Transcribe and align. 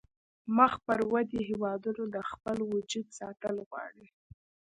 مخ 0.57 0.73
پر 0.85 0.99
ودې 1.11 1.41
هیوادونه 1.49 2.03
د 2.15 2.17
خپل 2.29 2.57
وجود 2.73 3.07
ساتل 3.19 3.55
غواړي 3.69 4.07